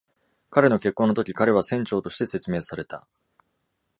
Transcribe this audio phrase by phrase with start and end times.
[0.49, 3.05] 彼の結婚の時、彼は船長として説明された。